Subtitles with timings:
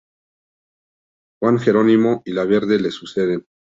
[1.43, 3.45] Juan Gerónimo y La Verde le suceden.